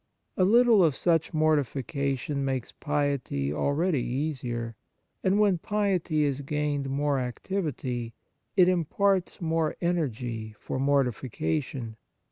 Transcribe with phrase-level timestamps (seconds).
[0.35, 4.75] A little of such mortification makes piety already easier,
[5.23, 8.15] and when piety has gained more activity,
[8.57, 11.97] it imparts more energy for mortification.